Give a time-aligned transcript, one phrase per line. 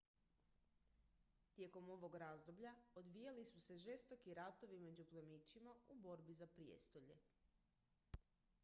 [1.57, 7.21] tijekom ovog razdoblja odvijali su se žestoki ratovi među plemićima u borbi za prijestolje